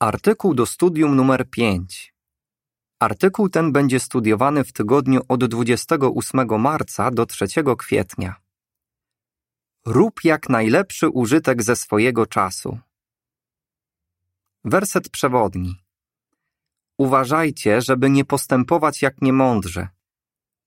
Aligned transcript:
Artykuł 0.00 0.54
do 0.54 0.66
studium 0.66 1.16
numer 1.16 1.50
5. 1.50 2.14
Artykuł 3.00 3.48
ten 3.48 3.72
będzie 3.72 4.00
studiowany 4.00 4.64
w 4.64 4.72
tygodniu 4.72 5.20
od 5.28 5.44
28 5.44 6.60
marca 6.60 7.10
do 7.10 7.26
3 7.26 7.46
kwietnia. 7.78 8.34
Rób 9.86 10.24
jak 10.24 10.48
najlepszy 10.48 11.08
użytek 11.08 11.62
ze 11.62 11.76
swojego 11.76 12.26
czasu. 12.26 12.78
Werset 14.64 15.08
przewodni. 15.08 15.82
Uważajcie, 16.98 17.82
żeby 17.82 18.10
nie 18.10 18.24
postępować 18.24 19.02
jak 19.02 19.22
niemądrzy. 19.22 19.88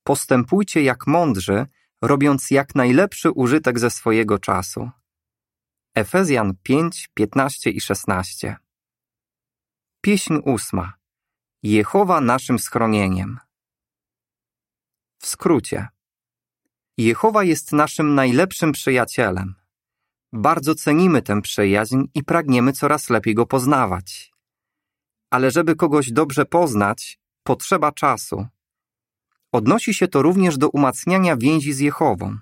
Postępujcie 0.04 0.84
jak 0.84 1.08
mądrzy, 1.08 1.66
robiąc 2.02 2.52
jak 2.52 2.76
najlepszy 2.76 3.32
użytek 3.32 3.80
ze 3.80 3.90
swojego 3.90 4.40
czasu. 4.40 4.90
Efezjan 5.96 6.54
5, 6.64 7.10
15 7.14 7.70
i 7.70 7.82
16. 7.82 8.69
Pieśń 10.02 10.34
ósma. 10.46 10.94
Jehowa 11.64 12.22
naszym 12.22 12.60
schronieniem. 12.60 13.40
W 15.22 15.28
skrócie. 15.28 15.88
Jehowa 16.98 17.44
jest 17.44 17.72
naszym 17.72 18.16
najlepszym 18.16 18.72
przyjacielem. 18.72 19.56
Bardzo 20.34 20.76
cenimy 20.76 21.22
tę 21.22 21.42
przyjaźń 21.42 22.02
i 22.14 22.24
pragniemy 22.24 22.74
coraz 22.74 23.10
lepiej 23.10 23.36
go 23.36 23.46
poznawać. 23.46 24.32
Ale 25.32 25.52
żeby 25.52 25.76
kogoś 25.76 26.12
dobrze 26.12 26.46
poznać, 26.46 27.20
potrzeba 27.44 27.92
czasu. 27.92 28.48
Odnosi 29.52 29.94
się 29.94 30.08
to 30.08 30.22
również 30.22 30.58
do 30.58 30.70
umacniania 30.70 31.38
więzi 31.38 31.74
z 31.74 31.80
Jehową. 31.80 32.38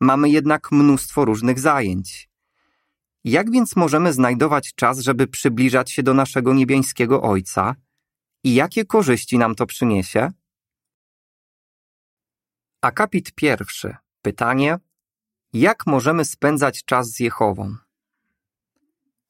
Mamy 0.00 0.30
jednak 0.30 0.72
mnóstwo 0.72 1.24
różnych 1.24 1.60
zajęć. 1.60 2.33
Jak 3.24 3.50
więc 3.50 3.76
możemy 3.76 4.12
znajdować 4.12 4.74
czas, 4.74 4.98
żeby 4.98 5.26
przybliżać 5.26 5.92
się 5.92 6.02
do 6.02 6.14
naszego 6.14 6.54
niebiańskiego 6.54 7.22
Ojca? 7.22 7.74
I 8.44 8.54
jakie 8.54 8.84
korzyści 8.84 9.38
nam 9.38 9.54
to 9.54 9.66
przyniesie? 9.66 10.32
Akapit 12.80 13.32
pierwszy. 13.32 13.96
Pytanie: 14.22 14.78
Jak 15.52 15.86
możemy 15.86 16.24
spędzać 16.24 16.84
czas 16.84 17.10
z 17.10 17.20
Jehową? 17.20 17.76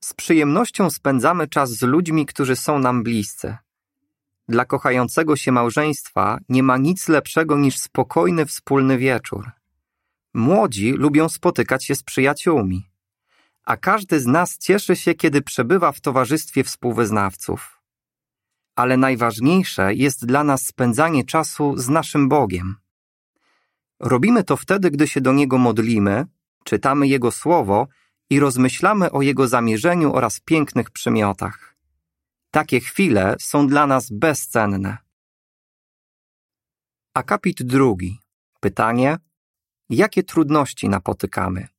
Z 0.04 0.14
przyjemnością 0.14 0.90
spędzamy 0.90 1.48
czas 1.48 1.70
z 1.70 1.82
ludźmi, 1.82 2.26
którzy 2.26 2.56
są 2.56 2.78
nam 2.78 3.02
bliscy. 3.02 3.56
Dla 4.48 4.64
kochającego 4.64 5.36
się 5.36 5.52
małżeństwa 5.52 6.38
nie 6.48 6.62
ma 6.62 6.76
nic 6.76 7.08
lepszego 7.08 7.58
niż 7.58 7.78
spokojny 7.78 8.46
wspólny 8.46 8.98
wieczór. 8.98 9.50
Młodzi 10.34 10.92
lubią 10.92 11.28
spotykać 11.28 11.84
się 11.84 11.94
z 11.94 12.02
przyjaciółmi 12.02 12.93
a 13.64 13.76
każdy 13.76 14.20
z 14.20 14.26
nas 14.26 14.58
cieszy 14.58 14.96
się, 14.96 15.14
kiedy 15.14 15.42
przebywa 15.42 15.92
w 15.92 16.00
towarzystwie 16.00 16.64
współwyznawców. 16.64 17.82
Ale 18.76 18.96
najważniejsze 18.96 19.94
jest 19.94 20.26
dla 20.26 20.44
nas 20.44 20.66
spędzanie 20.66 21.24
czasu 21.24 21.76
z 21.76 21.88
naszym 21.88 22.28
Bogiem. 22.28 22.76
Robimy 24.00 24.44
to 24.44 24.56
wtedy, 24.56 24.90
gdy 24.90 25.08
się 25.08 25.20
do 25.20 25.32
Niego 25.32 25.58
modlimy, 25.58 26.26
czytamy 26.64 27.08
Jego 27.08 27.30
Słowo 27.30 27.88
i 28.30 28.40
rozmyślamy 28.40 29.10
o 29.10 29.22
Jego 29.22 29.48
zamierzeniu 29.48 30.12
oraz 30.12 30.40
pięknych 30.40 30.90
przymiotach. 30.90 31.76
Takie 32.50 32.80
chwile 32.80 33.36
są 33.40 33.66
dla 33.66 33.86
nas 33.86 34.10
bezcenne. 34.10 34.98
Akapit 37.14 37.62
drugi. 37.62 38.20
Pytanie: 38.60 39.18
jakie 39.90 40.22
trudności 40.22 40.88
napotykamy? 40.88 41.73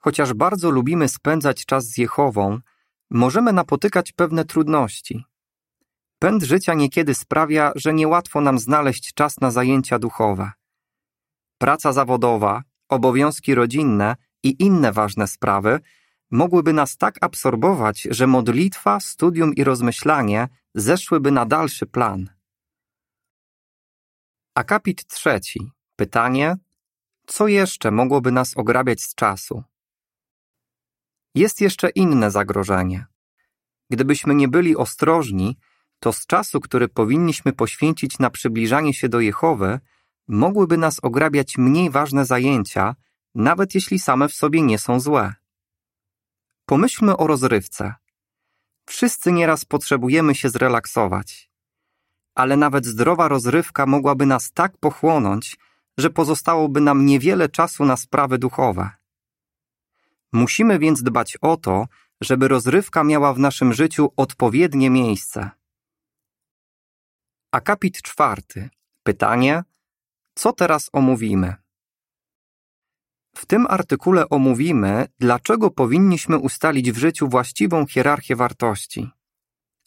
Chociaż 0.00 0.34
bardzo 0.34 0.70
lubimy 0.70 1.08
spędzać 1.08 1.66
czas 1.66 1.84
z 1.86 1.98
Jehową, 1.98 2.60
możemy 3.10 3.52
napotykać 3.52 4.12
pewne 4.12 4.44
trudności. 4.44 5.24
Pęd 6.18 6.42
życia 6.42 6.74
niekiedy 6.74 7.14
sprawia, 7.14 7.72
że 7.74 7.94
niełatwo 7.94 8.40
nam 8.40 8.58
znaleźć 8.58 9.14
czas 9.14 9.40
na 9.40 9.50
zajęcia 9.50 9.98
duchowe. 9.98 10.52
Praca 11.58 11.92
zawodowa, 11.92 12.62
obowiązki 12.88 13.54
rodzinne 13.54 14.16
i 14.42 14.62
inne 14.62 14.92
ważne 14.92 15.28
sprawy 15.28 15.80
mogłyby 16.30 16.72
nas 16.72 16.96
tak 16.96 17.14
absorbować, 17.20 18.08
że 18.10 18.26
modlitwa, 18.26 19.00
studium 19.00 19.54
i 19.54 19.64
rozmyślanie 19.64 20.48
zeszłyby 20.74 21.30
na 21.30 21.46
dalszy 21.46 21.86
plan. 21.86 22.30
Akapit 24.54 25.06
trzeci. 25.06 25.70
Pytanie: 25.96 26.56
co 27.26 27.48
jeszcze 27.48 27.90
mogłoby 27.90 28.32
nas 28.32 28.56
ograbiać 28.56 29.02
z 29.02 29.14
czasu? 29.14 29.62
Jest 31.34 31.60
jeszcze 31.60 31.88
inne 31.90 32.30
zagrożenie. 32.30 33.06
Gdybyśmy 33.90 34.34
nie 34.34 34.48
byli 34.48 34.76
ostrożni, 34.76 35.56
to 36.00 36.12
z 36.12 36.26
czasu, 36.26 36.60
który 36.60 36.88
powinniśmy 36.88 37.52
poświęcić 37.52 38.18
na 38.18 38.30
przybliżanie 38.30 38.94
się 38.94 39.08
do 39.08 39.20
Jehowy, 39.20 39.80
mogłyby 40.28 40.76
nas 40.76 41.00
ograbiać 41.02 41.58
mniej 41.58 41.90
ważne 41.90 42.24
zajęcia, 42.24 42.94
nawet 43.34 43.74
jeśli 43.74 43.98
same 43.98 44.28
w 44.28 44.34
sobie 44.34 44.62
nie 44.62 44.78
są 44.78 45.00
złe. 45.00 45.34
Pomyślmy 46.66 47.16
o 47.16 47.26
rozrywce. 47.26 47.94
Wszyscy 48.86 49.32
nieraz 49.32 49.64
potrzebujemy 49.64 50.34
się 50.34 50.48
zrelaksować. 50.48 51.50
Ale 52.34 52.56
nawet 52.56 52.86
zdrowa 52.86 53.28
rozrywka 53.28 53.86
mogłaby 53.86 54.26
nas 54.26 54.52
tak 54.52 54.78
pochłonąć, 54.78 55.56
że 55.98 56.10
pozostałoby 56.10 56.80
nam 56.80 57.06
niewiele 57.06 57.48
czasu 57.48 57.84
na 57.84 57.96
sprawy 57.96 58.38
duchowe. 58.38 58.99
Musimy 60.32 60.78
więc 60.78 61.02
dbać 61.02 61.36
o 61.40 61.56
to, 61.56 61.86
żeby 62.20 62.48
rozrywka 62.48 63.04
miała 63.04 63.34
w 63.34 63.38
naszym 63.38 63.72
życiu 63.72 64.08
odpowiednie 64.16 64.90
miejsce. 64.90 65.50
Akapit 67.52 68.02
czwarty. 68.02 68.70
Pytanie: 69.02 69.62
co 70.34 70.52
teraz 70.52 70.90
omówimy? 70.92 71.54
W 73.36 73.46
tym 73.46 73.66
artykule 73.66 74.28
omówimy, 74.28 75.06
dlaczego 75.18 75.70
powinniśmy 75.70 76.38
ustalić 76.38 76.92
w 76.92 76.98
życiu 76.98 77.28
właściwą 77.28 77.86
hierarchię 77.86 78.36
wartości. 78.36 79.10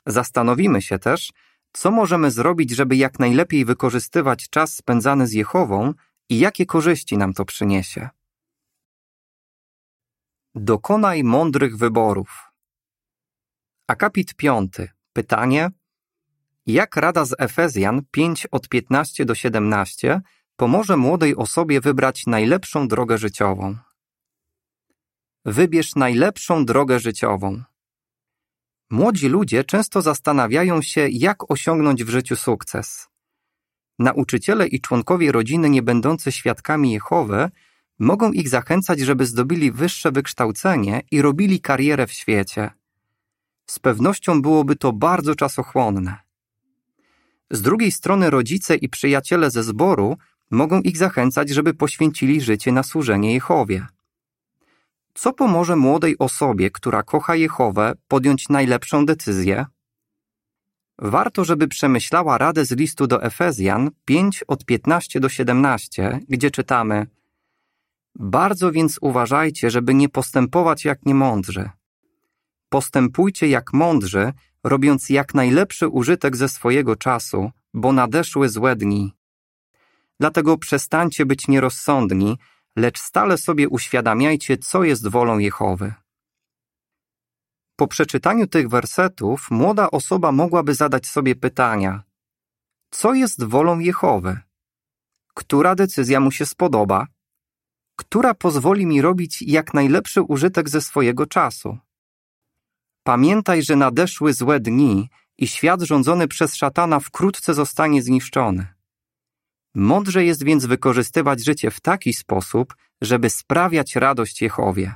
Zastanowimy 0.05 0.81
się 0.81 0.99
też, 0.99 1.31
co 1.73 1.91
możemy 1.91 2.31
zrobić, 2.31 2.71
żeby 2.71 2.95
jak 2.95 3.19
najlepiej 3.19 3.65
wykorzystywać 3.65 4.49
czas 4.49 4.75
spędzany 4.75 5.27
z 5.27 5.33
Jehową 5.33 5.93
i 6.29 6.39
jakie 6.39 6.65
korzyści 6.65 7.17
nam 7.17 7.33
to 7.33 7.45
przyniesie. 7.45 8.09
Dokonaj 10.55 11.23
mądrych 11.23 11.77
wyborów. 11.77 12.51
Akapit 13.87 14.33
5. 14.35 14.73
Pytanie: 15.13 15.69
Jak 16.65 16.95
rada 16.97 17.25
z 17.25 17.35
Efezjan 17.39 18.01
5 18.11 18.47
od 18.51 18.69
15 18.69 19.25
do 19.25 19.35
17 19.35 20.21
pomoże 20.55 20.97
młodej 20.97 21.35
osobie 21.35 21.81
wybrać 21.81 22.27
najlepszą 22.27 22.87
drogę 22.87 23.17
życiową? 23.17 23.77
Wybierz 25.45 25.95
najlepszą 25.95 26.65
drogę 26.65 26.99
życiową. 26.99 27.63
Młodzi 28.89 29.27
ludzie 29.27 29.63
często 29.63 30.01
zastanawiają 30.01 30.81
się, 30.81 31.07
jak 31.11 31.51
osiągnąć 31.51 32.03
w 32.03 32.09
życiu 32.09 32.35
sukces. 32.35 33.07
Nauczyciele 33.99 34.67
i 34.67 34.81
członkowie 34.81 35.31
rodziny 35.31 35.69
nie 35.69 35.81
będący 35.81 36.31
świadkami 36.31 36.91
Jehowy 36.91 37.49
mogą 37.99 38.31
ich 38.31 38.49
zachęcać, 38.49 38.99
żeby 38.99 39.25
zdobyli 39.25 39.71
wyższe 39.71 40.11
wykształcenie 40.11 41.01
i 41.11 41.21
robili 41.21 41.61
karierę 41.61 42.07
w 42.07 42.11
świecie. 42.11 42.71
Z 43.65 43.79
pewnością 43.79 44.41
byłoby 44.41 44.75
to 44.75 44.93
bardzo 44.93 45.35
czasochłonne. 45.35 46.17
Z 47.51 47.61
drugiej 47.61 47.91
strony 47.91 48.29
rodzice 48.29 48.75
i 48.75 48.89
przyjaciele 48.89 49.51
ze 49.51 49.63
zboru 49.63 50.17
mogą 50.51 50.81
ich 50.81 50.97
zachęcać, 50.97 51.49
żeby 51.49 51.73
poświęcili 51.73 52.41
życie 52.41 52.71
na 52.71 52.83
służenie 52.83 53.33
Jehowie. 53.33 53.87
Co 55.13 55.33
pomoże 55.33 55.75
młodej 55.75 56.17
osobie, 56.19 56.71
która 56.71 57.03
kocha 57.03 57.35
Jehowę, 57.35 57.93
podjąć 58.07 58.49
najlepszą 58.49 59.05
decyzję? 59.05 59.65
Warto, 60.99 61.45
żeby 61.45 61.67
przemyślała 61.67 62.37
radę 62.37 62.65
z 62.65 62.71
listu 62.71 63.07
do 63.07 63.23
Efezjan 63.23 63.89
5 64.05 64.43
od 64.47 64.65
15 64.65 65.19
do 65.19 65.29
17, 65.29 66.19
gdzie 66.29 66.51
czytamy– 66.51 67.07
bardzo 68.15 68.71
więc 68.71 68.97
uważajcie, 69.01 69.71
żeby 69.71 69.93
nie 69.93 70.09
postępować 70.09 70.85
jak 70.85 71.05
niemądrzy. 71.05 71.69
Postępujcie 72.69 73.47
jak 73.47 73.73
mądrzy, 73.73 74.33
robiąc 74.63 75.09
jak 75.09 75.33
najlepszy 75.33 75.87
użytek 75.87 76.35
ze 76.35 76.49
swojego 76.49 76.95
czasu, 76.95 77.51
bo 77.73 77.91
nadeszły 77.91 78.49
złe 78.49 78.75
dni. 78.75 79.13
Dlatego 80.19 80.57
przestańcie 80.57 81.25
być 81.25 81.47
nierozsądni, 81.47 82.37
lecz 82.75 82.99
stale 82.99 83.37
sobie 83.37 83.69
uświadamiajcie, 83.69 84.57
co 84.57 84.83
jest 84.83 85.07
wolą 85.07 85.37
Jehowy. 85.37 85.93
Po 87.75 87.87
przeczytaniu 87.87 88.47
tych 88.47 88.69
wersetów 88.69 89.51
młoda 89.51 89.91
osoba 89.91 90.31
mogłaby 90.31 90.75
zadać 90.75 91.07
sobie 91.07 91.35
pytania: 91.35 92.03
Co 92.91 93.13
jest 93.13 93.43
wolą 93.43 93.79
Jehowy? 93.79 94.39
Która 95.33 95.75
decyzja 95.75 96.19
mu 96.19 96.31
się 96.31 96.45
spodoba? 96.45 97.07
Która 97.95 98.33
pozwoli 98.33 98.85
mi 98.85 99.01
robić 99.01 99.41
jak 99.41 99.73
najlepszy 99.73 100.21
użytek 100.21 100.69
ze 100.69 100.81
swojego 100.81 101.25
czasu. 101.25 101.77
Pamiętaj, 103.03 103.63
że 103.63 103.75
nadeszły 103.75 104.33
złe 104.33 104.59
dni 104.59 105.09
i 105.37 105.47
świat 105.47 105.81
rządzony 105.81 106.27
przez 106.27 106.55
szatana 106.55 106.99
wkrótce 106.99 107.53
zostanie 107.53 108.03
zniszczony. 108.03 108.67
Mądrze 109.75 110.25
jest 110.25 110.43
więc 110.43 110.65
wykorzystywać 110.65 111.43
życie 111.43 111.71
w 111.71 111.81
taki 111.81 112.13
sposób, 112.13 112.75
żeby 113.01 113.29
sprawiać 113.29 113.95
radość 113.95 114.41
Jehowie. 114.41 114.95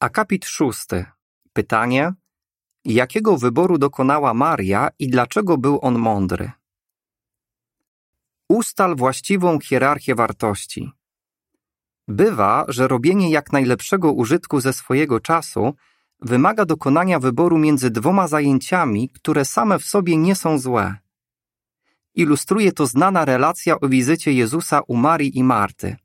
Akapit 0.00 0.44
szósty. 0.46 1.04
Pytanie: 1.52 2.12
Jakiego 2.84 3.36
wyboru 3.36 3.78
dokonała 3.78 4.34
Maria 4.34 4.88
i 4.98 5.08
dlaczego 5.08 5.58
był 5.58 5.78
on 5.82 5.98
mądry? 5.98 6.52
Ustal 8.48 8.96
właściwą 8.96 9.58
hierarchię 9.60 10.14
wartości. 10.14 10.90
Bywa, 12.08 12.64
że 12.68 12.88
robienie 12.88 13.30
jak 13.30 13.52
najlepszego 13.52 14.12
użytku 14.12 14.60
ze 14.60 14.72
swojego 14.72 15.20
czasu 15.20 15.74
wymaga 16.20 16.64
dokonania 16.64 17.18
wyboru 17.18 17.58
między 17.58 17.90
dwoma 17.90 18.28
zajęciami, 18.28 19.08
które 19.08 19.44
same 19.44 19.78
w 19.78 19.84
sobie 19.84 20.16
nie 20.16 20.34
są 20.34 20.58
złe. 20.58 20.94
Ilustruje 22.14 22.72
to 22.72 22.86
znana 22.86 23.24
relacja 23.24 23.80
o 23.80 23.88
wizycie 23.88 24.32
Jezusa 24.32 24.80
u 24.80 24.96
Marii 24.96 25.38
i 25.38 25.44
Marty. 25.44 25.96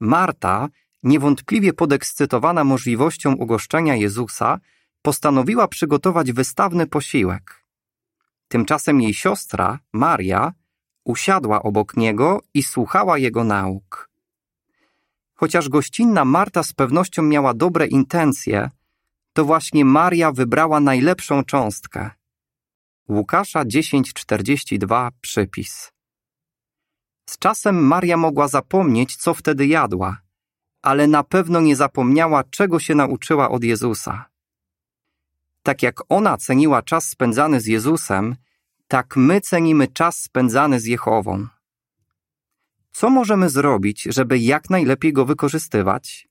Marta, 0.00 0.68
niewątpliwie 1.02 1.72
podekscytowana 1.72 2.64
możliwością 2.64 3.32
ugoszczenia 3.34 3.96
Jezusa, 3.96 4.58
postanowiła 5.02 5.68
przygotować 5.68 6.32
wystawny 6.32 6.86
posiłek. 6.86 7.64
Tymczasem 8.48 9.00
jej 9.00 9.14
siostra, 9.14 9.78
Maria, 9.92 10.52
usiadła 11.08 11.62
obok 11.62 11.96
niego 11.96 12.42
i 12.54 12.62
słuchała 12.62 13.18
jego 13.18 13.44
nauk. 13.44 14.10
Chociaż 15.34 15.68
gościnna 15.68 16.24
Marta 16.24 16.62
z 16.62 16.72
pewnością 16.72 17.22
miała 17.22 17.54
dobre 17.54 17.86
intencje, 17.86 18.70
to 19.32 19.44
właśnie 19.44 19.84
Maria 19.84 20.32
wybrała 20.32 20.80
najlepszą 20.80 21.44
cząstkę. 21.44 22.10
Łukasza 23.08 23.64
10:42 23.64 25.10
przypis. 25.20 25.92
Z 27.30 27.38
czasem 27.38 27.86
Maria 27.86 28.16
mogła 28.16 28.48
zapomnieć, 28.48 29.16
co 29.16 29.34
wtedy 29.34 29.66
jadła, 29.66 30.18
ale 30.82 31.06
na 31.06 31.22
pewno 31.24 31.60
nie 31.60 31.76
zapomniała, 31.76 32.44
czego 32.44 32.80
się 32.80 32.94
nauczyła 32.94 33.50
od 33.50 33.64
Jezusa. 33.64 34.24
Tak 35.62 35.82
jak 35.82 35.96
ona 36.08 36.36
ceniła 36.36 36.82
czas 36.82 37.08
spędzany 37.08 37.60
z 37.60 37.66
Jezusem, 37.66 38.36
tak 38.88 39.16
my 39.16 39.40
cenimy 39.40 39.88
czas 39.88 40.16
spędzany 40.22 40.80
z 40.80 40.84
Jehową. 40.84 41.46
Co 42.92 43.10
możemy 43.10 43.50
zrobić, 43.50 44.02
żeby 44.02 44.38
jak 44.38 44.70
najlepiej 44.70 45.12
go 45.12 45.24
wykorzystywać? 45.24 46.28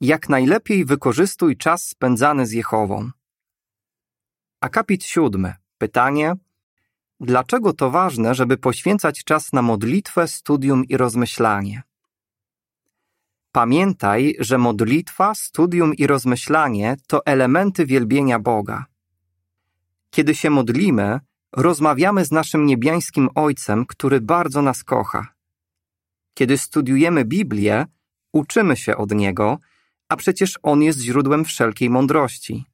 Jak 0.00 0.28
najlepiej 0.28 0.84
wykorzystuj 0.84 1.56
czas 1.56 1.86
spędzany 1.88 2.46
z 2.46 2.52
Jehową. 2.52 3.10
Akapit 4.60 5.04
siódmy. 5.04 5.54
Pytanie: 5.78 6.34
Dlaczego 7.20 7.72
to 7.72 7.90
ważne, 7.90 8.34
żeby 8.34 8.56
poświęcać 8.56 9.24
czas 9.24 9.52
na 9.52 9.62
modlitwę, 9.62 10.28
studium 10.28 10.84
i 10.84 10.96
rozmyślanie? 10.96 11.82
Pamiętaj, 13.52 14.36
że 14.38 14.58
modlitwa, 14.58 15.34
studium 15.34 15.94
i 15.94 16.06
rozmyślanie 16.06 16.96
to 17.06 17.26
elementy 17.26 17.86
wielbienia 17.86 18.38
Boga. 18.38 18.89
Kiedy 20.10 20.34
się 20.34 20.50
modlimy, 20.50 21.20
rozmawiamy 21.52 22.24
z 22.24 22.30
naszym 22.30 22.66
niebiańskim 22.66 23.28
Ojcem, 23.34 23.86
który 23.86 24.20
bardzo 24.20 24.62
nas 24.62 24.84
kocha. 24.84 25.34
Kiedy 26.34 26.58
studiujemy 26.58 27.24
Biblię, 27.24 27.86
uczymy 28.32 28.76
się 28.76 28.96
od 28.96 29.10
Niego, 29.10 29.58
a 30.08 30.16
przecież 30.16 30.58
On 30.62 30.82
jest 30.82 31.00
źródłem 31.00 31.44
wszelkiej 31.44 31.90
mądrości. 31.90 32.64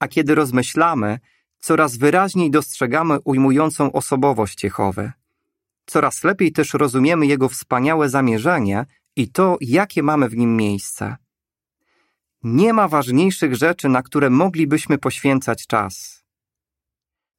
A 0.00 0.08
kiedy 0.08 0.34
rozmyślamy, 0.34 1.18
coraz 1.58 1.96
wyraźniej 1.96 2.50
dostrzegamy 2.50 3.18
ujmującą 3.24 3.92
osobowość 3.92 4.64
Jehowy. 4.64 5.12
Coraz 5.86 6.24
lepiej 6.24 6.52
też 6.52 6.74
rozumiemy 6.74 7.26
Jego 7.26 7.48
wspaniałe 7.48 8.08
zamierzenie 8.08 8.86
i 9.16 9.30
to, 9.30 9.56
jakie 9.60 10.02
mamy 10.02 10.28
w 10.28 10.36
nim 10.36 10.56
miejsce. 10.56 11.16
Nie 12.42 12.72
ma 12.72 12.88
ważniejszych 12.88 13.56
rzeczy, 13.56 13.88
na 13.88 14.02
które 14.02 14.30
moglibyśmy 14.30 14.98
poświęcać 14.98 15.66
czas. 15.66 16.17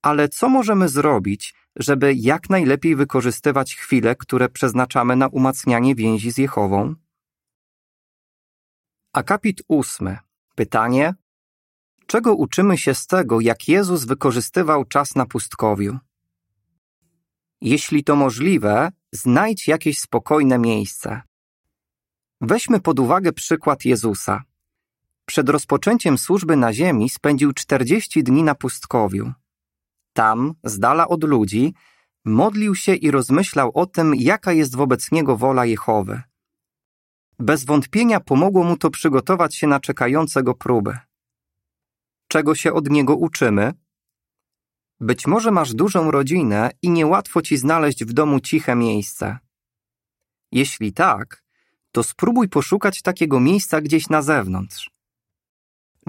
Ale 0.01 0.30
co 0.30 0.50
możemy 0.50 0.90
zrobić, 0.90 1.54
żeby 1.75 2.13
jak 2.13 2.50
najlepiej 2.50 2.96
wykorzystywać 2.96 3.75
chwile, 3.75 4.16
które 4.16 4.50
przeznaczamy 4.50 5.16
na 5.16 5.28
umacnianie 5.28 5.96
więzi 5.96 6.31
z 6.31 6.38
Jehową? 6.38 6.96
Akapit 9.13 9.62
ósmy. 9.68 10.18
Pytanie: 10.56 11.13
Czego 12.07 12.36
uczymy 12.36 12.78
się 12.78 12.94
z 12.94 13.07
tego, 13.07 13.40
jak 13.40 13.68
Jezus 13.68 14.06
wykorzystywał 14.06 14.86
czas 14.86 15.16
na 15.16 15.25
pustkowiu? 15.25 16.00
Jeśli 17.62 18.04
to 18.04 18.16
możliwe, 18.16 18.92
znajdź 19.12 19.68
jakieś 19.68 20.00
spokojne 20.00 20.57
miejsce. 20.57 21.22
Weźmy 22.42 22.80
pod 22.80 23.00
uwagę 23.00 23.31
przykład 23.34 23.86
Jezusa. 23.86 24.44
Przed 25.25 25.50
rozpoczęciem 25.50 26.18
służby 26.18 26.56
na 26.56 26.74
ziemi 26.74 27.10
spędził 27.10 27.54
40 27.54 28.24
dni 28.24 28.44
na 28.44 28.56
pustkowiu. 28.56 29.34
Tam, 30.14 30.54
z 30.64 30.80
dala 30.80 31.08
od 31.08 31.24
ludzi, 31.24 31.74
modlił 32.26 32.76
się 32.76 32.96
i 32.96 33.12
rozmyślał 33.12 33.72
o 33.74 33.86
tym, 33.86 34.16
jaka 34.16 34.54
jest 34.54 34.76
wobec 34.76 35.12
niego 35.12 35.38
wola 35.38 35.66
Jehowy. 35.66 36.22
Bez 37.40 37.66
wątpienia 37.66 38.20
pomogło 38.20 38.64
mu 38.64 38.78
to 38.78 38.90
przygotować 38.90 39.56
się 39.56 39.68
na 39.68 39.80
czekające 39.80 40.44
go 40.44 40.54
próby. 40.54 40.98
Czego 42.28 42.56
się 42.56 42.74
od 42.74 42.90
niego 42.90 43.16
uczymy? 43.16 43.74
Być 45.00 45.28
może 45.28 45.52
masz 45.52 45.74
dużą 45.74 46.12
rodzinę 46.12 46.72
i 46.82 46.90
niełatwo 46.90 47.42
ci 47.42 47.58
znaleźć 47.58 48.06
w 48.06 48.14
domu 48.14 48.40
ciche 48.40 48.76
miejsce. 48.76 49.38
Jeśli 50.52 50.94
tak, 50.94 51.44
to 51.92 52.04
spróbuj 52.04 52.50
poszukać 52.50 53.02
takiego 53.02 53.40
miejsca 53.40 53.82
gdzieś 53.82 54.10
na 54.10 54.22
zewnątrz. 54.22 54.92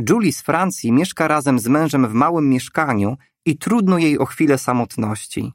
Julie 0.08 0.32
z 0.32 0.40
Francji 0.40 0.92
mieszka 0.92 1.28
razem 1.28 1.58
z 1.58 1.66
mężem 1.68 2.08
w 2.08 2.12
małym 2.12 2.48
mieszkaniu 2.48 3.16
i 3.44 3.58
trudno 3.58 3.98
jej 3.98 4.18
o 4.18 4.26
chwilę 4.26 4.58
samotności. 4.58 5.52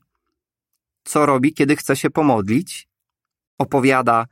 Co 1.04 1.26
robi, 1.26 1.54
kiedy 1.54 1.76
chce 1.76 1.96
się 1.96 2.10
pomodlić? 2.10 2.88
Opowiada: 3.58 4.26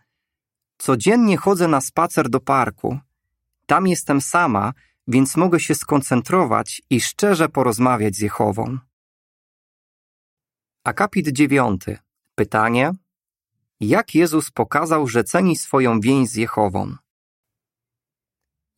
Codziennie 0.77 1.37
chodzę 1.37 1.67
na 1.67 1.81
spacer 1.81 2.29
do 2.29 2.39
parku. 2.39 2.99
Tam 3.65 3.87
jestem 3.87 4.21
sama, 4.21 4.73
więc 5.07 5.37
mogę 5.37 5.59
się 5.59 5.75
skoncentrować 5.75 6.81
i 6.89 7.01
szczerze 7.01 7.49
porozmawiać 7.49 8.15
z 8.15 8.19
Jehową. 8.19 8.77
Akapit 10.83 11.27
dziewiąty. 11.27 11.97
Pytanie: 12.35 12.91
Jak 13.79 14.15
Jezus 14.15 14.51
pokazał, 14.51 15.07
że 15.07 15.23
ceni 15.23 15.55
swoją 15.55 15.99
więź 15.99 16.29
z 16.29 16.35
Jehową? 16.35 16.95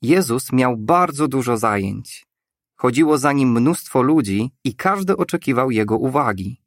Jezus 0.01 0.51
miał 0.51 0.77
bardzo 0.77 1.27
dużo 1.27 1.57
zajęć. 1.57 2.24
Chodziło 2.75 3.17
za 3.17 3.33
nim 3.33 3.51
mnóstwo 3.51 4.01
ludzi 4.01 4.51
i 4.63 4.75
każdy 4.75 5.17
oczekiwał 5.17 5.71
jego 5.71 5.97
uwagi. 5.97 6.61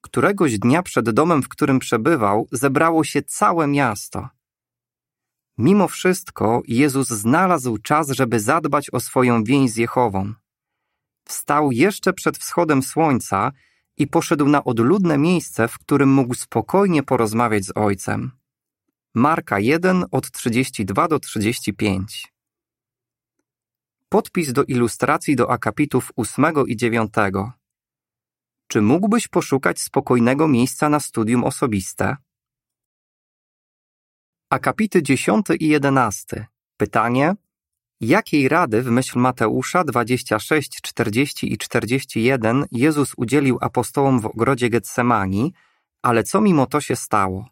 Któregoś 0.00 0.58
dnia 0.58 0.82
przed 0.82 1.10
domem, 1.10 1.42
w 1.42 1.48
którym 1.48 1.78
przebywał, 1.78 2.48
zebrało 2.52 3.04
się 3.04 3.22
całe 3.22 3.66
miasto. 3.66 4.28
Mimo 5.58 5.88
wszystko 5.88 6.62
Jezus 6.68 7.08
znalazł 7.08 7.78
czas, 7.78 8.10
żeby 8.10 8.40
zadbać 8.40 8.90
o 8.90 9.00
swoją 9.00 9.44
więź 9.44 9.70
z 9.70 9.76
Jehową. 9.76 10.34
Wstał 11.24 11.72
jeszcze 11.72 12.12
przed 12.12 12.38
wschodem 12.38 12.82
słońca 12.82 13.52
i 13.96 14.06
poszedł 14.06 14.48
na 14.48 14.64
odludne 14.64 15.18
miejsce, 15.18 15.68
w 15.68 15.78
którym 15.78 16.12
mógł 16.12 16.34
spokojnie 16.34 17.02
porozmawiać 17.02 17.64
z 17.64 17.72
Ojcem. 17.74 18.30
Marka 19.14 19.58
1 19.58 20.04
od 20.10 20.30
32 20.30 21.08
do 21.08 21.18
35 21.18 22.31
Podpis 24.12 24.52
do 24.52 24.64
ilustracji 24.64 25.36
do 25.36 25.50
akapitów 25.50 26.12
8 26.16 26.44
i 26.66 26.76
9 26.76 27.12
Czy 28.68 28.82
mógłbyś 28.82 29.28
poszukać 29.28 29.80
spokojnego 29.80 30.48
miejsca 30.48 30.88
na 30.88 31.00
studium 31.00 31.44
osobiste? 31.44 32.16
Akapity 34.50 35.02
10 35.02 35.46
i 35.60 35.68
11. 35.68 36.46
Pytanie: 36.76 37.34
Jakiej 38.00 38.48
rady 38.48 38.82
w 38.82 38.90
myśl 38.90 39.18
Mateusza 39.18 39.84
26, 39.84 40.80
40 40.82 41.52
i 41.52 41.58
41 41.58 42.66
Jezus 42.72 43.12
udzielił 43.16 43.58
apostołom 43.60 44.20
w 44.20 44.26
ogrodzie 44.26 44.70
Getsemani, 44.70 45.52
ale 46.02 46.24
co 46.24 46.40
mimo 46.40 46.66
to 46.66 46.80
się 46.80 46.96
stało? 46.96 47.48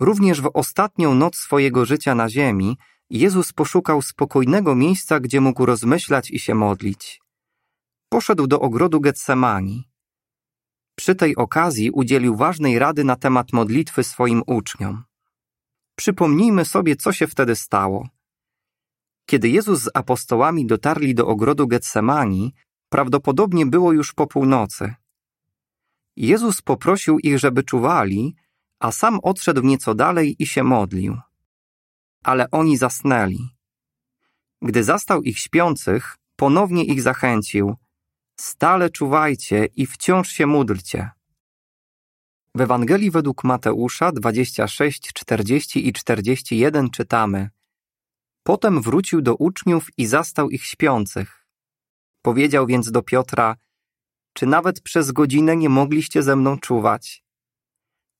Również 0.00 0.40
w 0.40 0.50
ostatnią 0.54 1.14
noc 1.14 1.36
swojego 1.36 1.84
życia 1.84 2.14
na 2.14 2.28
ziemi 2.28 2.76
Jezus 3.10 3.52
poszukał 3.52 4.02
spokojnego 4.02 4.74
miejsca, 4.74 5.20
gdzie 5.20 5.40
mógł 5.40 5.66
rozmyślać 5.66 6.30
i 6.30 6.38
się 6.38 6.54
modlić. 6.54 7.20
Poszedł 8.08 8.46
do 8.46 8.60
ogrodu 8.60 9.00
Getsemani. 9.00 9.88
Przy 10.96 11.14
tej 11.14 11.36
okazji 11.36 11.90
udzielił 11.90 12.36
ważnej 12.36 12.78
rady 12.78 13.04
na 13.04 13.16
temat 13.16 13.52
modlitwy 13.52 14.04
swoim 14.04 14.42
uczniom. 14.46 15.04
Przypomnijmy 15.96 16.64
sobie, 16.64 16.96
co 16.96 17.12
się 17.12 17.26
wtedy 17.26 17.56
stało. 17.56 18.08
Kiedy 19.26 19.48
Jezus 19.48 19.82
z 19.82 19.90
apostołami 19.94 20.66
dotarli 20.66 21.14
do 21.14 21.26
ogrodu 21.26 21.66
Getsemani, 21.66 22.54
prawdopodobnie 22.88 23.66
było 23.66 23.92
już 23.92 24.12
po 24.12 24.26
północy. 24.26 24.94
Jezus 26.16 26.62
poprosił 26.62 27.18
ich, 27.18 27.38
żeby 27.38 27.62
czuwali, 27.62 28.34
a 28.78 28.92
sam 28.92 29.20
odszedł 29.22 29.62
nieco 29.62 29.94
dalej 29.94 30.36
i 30.38 30.46
się 30.46 30.64
modlił. 30.64 31.16
Ale 32.26 32.50
oni 32.50 32.76
zasnęli. 32.76 33.48
Gdy 34.62 34.84
zastał 34.84 35.22
ich 35.22 35.38
śpiących, 35.38 36.16
ponownie 36.36 36.84
ich 36.84 37.02
zachęcił: 37.02 37.76
Stale 38.40 38.90
czuwajcie 38.90 39.68
i 39.76 39.86
wciąż 39.86 40.28
się 40.28 40.46
módlcie. 40.46 41.10
W 42.54 42.60
Ewangelii 42.60 43.10
według 43.10 43.44
Mateusza 43.44 44.12
26, 44.12 45.12
40 45.12 45.88
i 45.88 45.92
41 45.92 46.90
czytamy: 46.90 47.50
Potem 48.42 48.82
wrócił 48.82 49.22
do 49.22 49.34
uczniów 49.34 49.88
i 49.96 50.06
zastał 50.06 50.50
ich 50.50 50.64
śpiących. 50.64 51.46
Powiedział 52.22 52.66
więc 52.66 52.90
do 52.90 53.02
Piotra: 53.02 53.56
Czy 54.32 54.46
nawet 54.46 54.80
przez 54.80 55.12
godzinę 55.12 55.56
nie 55.56 55.68
mogliście 55.68 56.22
ze 56.22 56.36
mną 56.36 56.58
czuwać? 56.58 57.24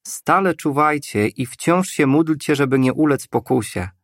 Stale 0.07 0.55
czuwajcie 0.55 1.29
i 1.29 1.47
wciąż 1.47 1.89
się 1.89 2.07
módlcie, 2.07 2.57
żeby 2.57 2.79
nie 2.79 2.93
ulec 2.93 3.27
pokusie. 3.27 3.96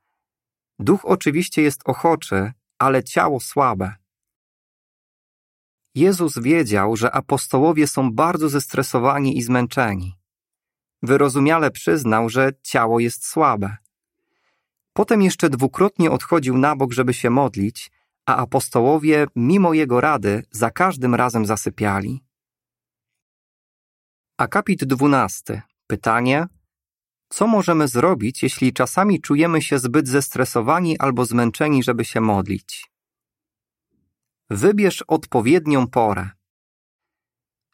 Duch 0.82 1.04
oczywiście 1.04 1.62
jest 1.62 1.80
ochoczy, 1.84 2.52
ale 2.78 3.04
ciało 3.04 3.40
słabe. 3.40 3.94
Jezus 5.94 6.38
wiedział, 6.38 6.96
że 6.96 7.12
apostołowie 7.12 7.86
są 7.86 8.12
bardzo 8.12 8.48
zestresowani 8.48 9.38
i 9.38 9.42
zmęczeni. 9.42 10.18
Wyrozumiale 11.02 11.70
przyznał, 11.70 12.28
że 12.28 12.52
ciało 12.62 13.00
jest 13.00 13.26
słabe. 13.26 13.76
Potem 14.92 15.22
jeszcze 15.22 15.50
dwukrotnie 15.50 16.10
odchodził 16.10 16.58
na 16.58 16.76
bok, 16.76 16.92
żeby 16.92 17.14
się 17.14 17.30
modlić, 17.30 17.90
a 18.26 18.36
apostołowie, 18.36 19.26
mimo 19.36 19.74
jego 19.74 20.00
rady, 20.00 20.42
za 20.50 20.70
każdym 20.70 21.14
razem 21.14 21.46
zasypiali. 21.46 22.24
Akapit 24.38 24.84
dwunasty. 24.84 25.62
Pytanie: 25.86 26.46
Co 27.32 27.46
możemy 27.46 27.88
zrobić, 27.88 28.42
jeśli 28.42 28.72
czasami 28.72 29.20
czujemy 29.20 29.62
się 29.62 29.78
zbyt 29.78 30.08
zestresowani 30.08 30.98
albo 30.98 31.24
zmęczeni, 31.24 31.82
żeby 31.82 32.04
się 32.04 32.20
modlić? 32.20 32.90
Wybierz 34.50 35.02
odpowiednią 35.02 35.86
porę. 35.86 36.30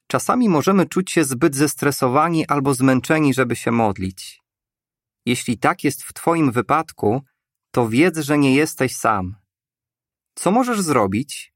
Czasami 0.06 0.48
możemy 0.48 0.86
czuć 0.86 1.10
się 1.10 1.24
zbyt 1.24 1.56
zestresowani 1.56 2.46
albo 2.46 2.74
zmęczeni, 2.74 3.34
żeby 3.34 3.56
się 3.56 3.70
modlić. 3.70 4.42
Jeśli 5.26 5.58
tak 5.58 5.84
jest 5.84 6.02
w 6.02 6.12
Twoim 6.12 6.52
wypadku, 6.52 7.22
to 7.70 7.88
wiedz, 7.88 8.18
że 8.18 8.38
nie 8.38 8.54
jesteś 8.54 8.96
sam. 8.96 9.36
Co 10.34 10.50
możesz 10.50 10.80
zrobić? 10.80 11.52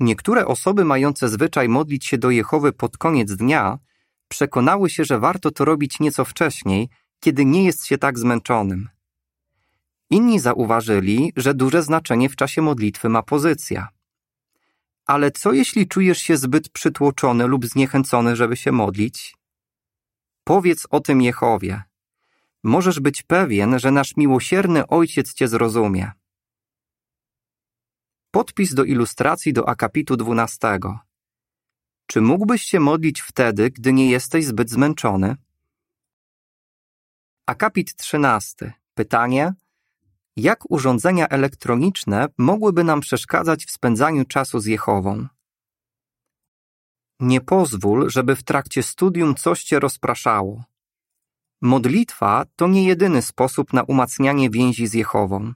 Niektóre 0.00 0.46
osoby 0.46 0.84
mające 0.84 1.28
zwyczaj 1.28 1.68
modlić 1.68 2.06
się 2.06 2.18
do 2.18 2.30
Jehowy 2.30 2.72
pod 2.72 2.98
koniec 2.98 3.32
dnia 3.32 3.78
przekonały 4.28 4.90
się, 4.90 5.04
że 5.04 5.18
warto 5.18 5.50
to 5.50 5.64
robić 5.64 6.00
nieco 6.00 6.24
wcześniej, 6.24 6.88
kiedy 7.20 7.44
nie 7.44 7.64
jest 7.64 7.86
się 7.86 7.98
tak 7.98 8.18
zmęczonym. 8.18 8.88
Inni 10.10 10.40
zauważyli, 10.40 11.32
że 11.36 11.54
duże 11.54 11.82
znaczenie 11.82 12.28
w 12.28 12.36
czasie 12.36 12.62
modlitwy 12.62 13.08
ma 13.08 13.22
pozycja. 13.22 13.88
Ale 15.06 15.30
co 15.30 15.52
jeśli 15.52 15.88
czujesz 15.88 16.18
się 16.18 16.36
zbyt 16.36 16.68
przytłoczony 16.68 17.46
lub 17.46 17.66
zniechęcony, 17.66 18.36
żeby 18.36 18.56
się 18.56 18.72
modlić? 18.72 19.36
Powiedz 20.44 20.86
o 20.90 21.00
tym 21.00 21.22
Jehowie. 21.22 21.82
Możesz 22.62 23.00
być 23.00 23.22
pewien, 23.22 23.78
że 23.78 23.90
nasz 23.90 24.16
miłosierny 24.16 24.86
Ojciec 24.86 25.34
cię 25.34 25.48
zrozumie. 25.48 26.12
Podpis 28.30 28.74
do 28.74 28.84
ilustracji 28.84 29.52
do 29.52 29.68
akapitu 29.68 30.16
12. 30.16 30.78
Czy 32.06 32.20
mógłbyś 32.20 32.62
się 32.62 32.80
modlić 32.80 33.20
wtedy, 33.20 33.70
gdy 33.70 33.92
nie 33.92 34.10
jesteś 34.10 34.44
zbyt 34.44 34.70
zmęczony? 34.70 35.36
Akapit 37.46 37.96
13. 37.96 38.72
Pytanie: 38.94 39.52
jak 40.36 40.70
urządzenia 40.70 41.28
elektroniczne 41.28 42.26
mogłyby 42.38 42.84
nam 42.84 43.00
przeszkadzać 43.00 43.64
w 43.64 43.70
spędzaniu 43.70 44.24
czasu 44.24 44.60
z 44.60 44.66
Jehową? 44.66 45.26
Nie 47.20 47.40
pozwól, 47.40 48.10
żeby 48.10 48.36
w 48.36 48.42
trakcie 48.42 48.82
studium 48.82 49.34
coś 49.34 49.64
cię 49.64 49.80
rozpraszało. 49.80 50.64
Modlitwa 51.62 52.44
to 52.56 52.68
nie 52.68 52.84
jedyny 52.84 53.22
sposób 53.22 53.72
na 53.72 53.82
umacnianie 53.82 54.50
więzi 54.50 54.86
z 54.86 54.94
Jehową. 54.94 55.52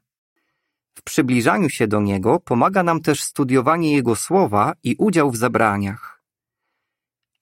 W 0.94 1.02
przybliżaniu 1.02 1.70
się 1.70 1.86
do 1.86 2.00
Niego 2.00 2.40
pomaga 2.40 2.82
nam 2.82 3.00
też 3.00 3.22
studiowanie 3.22 3.92
Jego 3.92 4.16
słowa 4.16 4.72
i 4.82 4.96
udział 4.98 5.30
w 5.30 5.36
zebraniach. 5.36 6.17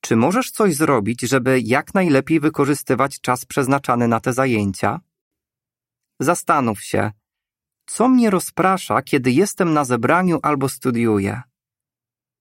Czy 0.07 0.17
możesz 0.17 0.51
coś 0.51 0.75
zrobić, 0.75 1.21
żeby 1.21 1.61
jak 1.61 1.95
najlepiej 1.95 2.41
wykorzystywać 2.41 3.21
czas 3.21 3.45
przeznaczany 3.45 4.09
na 4.09 4.21
te 4.21 4.33
zajęcia? 4.33 5.01
Zastanów 6.21 6.83
się, 6.83 7.13
co 7.87 8.09
mnie 8.09 8.31
rozprasza, 8.31 9.03
kiedy 9.03 9.31
jestem 9.31 9.73
na 9.73 9.85
zebraniu 9.85 10.39
albo 10.43 10.69
studiuję? 10.69 11.43